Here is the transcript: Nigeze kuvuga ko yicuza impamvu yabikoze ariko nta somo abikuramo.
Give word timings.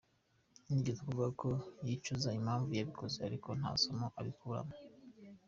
Nigeze 0.67 1.01
kuvuga 1.07 1.29
ko 1.41 1.49
yicuza 1.87 2.29
impamvu 2.39 2.69
yabikoze 2.73 3.17
ariko 3.27 3.49
nta 3.59 3.71
somo 3.81 4.07
abikuramo. 4.19 4.75